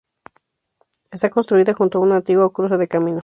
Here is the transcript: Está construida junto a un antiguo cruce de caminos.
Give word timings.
Está 1.11 1.29
construida 1.29 1.75
junto 1.75 1.99
a 1.99 2.01
un 2.01 2.11
antiguo 2.11 2.51
cruce 2.53 2.75
de 2.77 2.87
caminos. 2.87 3.19